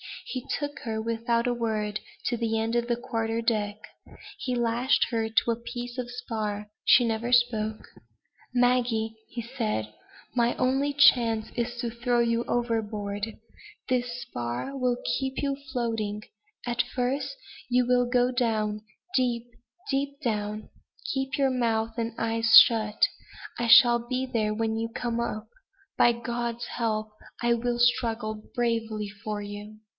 [0.25, 3.75] He took her, without a word, to the end of the quarter deck.
[4.39, 6.71] He lashed her to a piece of spar.
[6.85, 7.89] She never spoke:
[8.51, 9.93] "Maggie," he said,
[10.33, 13.35] "my only chance is to throw you overboard.
[13.89, 16.23] This spar will keep you floating.
[16.65, 17.35] At first,
[17.69, 18.81] you will go down
[19.15, 19.47] deep,
[19.91, 20.69] deep down.
[21.13, 23.03] Keep your mouth and eyes shut.
[23.59, 25.49] I shall be there when you come up.
[25.97, 27.09] By God's help,
[27.43, 29.79] I will struggle bravely for you."